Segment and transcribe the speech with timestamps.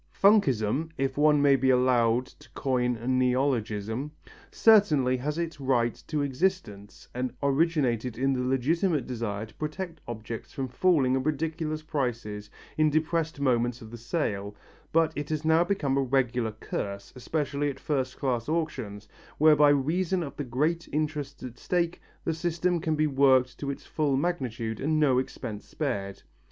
[0.11, 4.09] "Funkism," if one may be allowed to coin a neologism,
[4.51, 10.51] certainly has its right to existence and originated in the legitimate desire to protect objects
[10.53, 14.55] from falling at ridiculous prices in depressed moments of the sale,
[14.91, 19.07] but it has now become a regular curse, especially at first class auctions,
[19.37, 23.69] where by reason of the great interests at stake, the system can be worked to
[23.69, 26.23] its full magnitude and no expense spared.